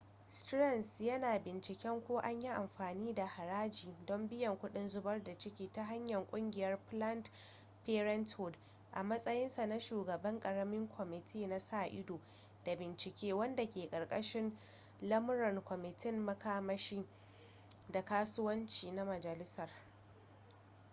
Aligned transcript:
stearns 0.27 1.01
yana 1.01 1.39
binciken 1.39 2.01
ko 2.07 2.19
an 2.19 2.41
yi 2.41 2.49
amfani 2.49 3.13
da 3.15 3.25
haraji 3.27 3.95
don 4.05 4.27
biyan 4.29 4.57
kuɗin 4.57 4.87
zubar 4.87 5.23
da 5.23 5.37
ciki 5.37 5.71
ta 5.73 5.83
hanyar 5.83 6.27
ƙungiyar 6.31 6.79
planned 6.89 7.31
parenthood 7.85 8.57
a 8.91 9.03
matsayinsa 9.03 9.65
na 9.65 9.79
shugaban 9.79 10.39
ƙaramin 10.39 10.87
kwamiti 10.89 11.47
na 11.47 11.59
sa-ido 11.59 12.19
da 12.65 12.75
bincike 12.75 13.33
wanda 13.35 13.65
ke 13.67 13.89
karkashin 13.89 14.57
lamuran 15.01 15.61
kwamitin 15.61 16.19
makamashi 16.19 17.05
da 17.89 18.05
kasuwanci 18.05 18.91
na 18.91 19.05
majalisar 19.05 19.69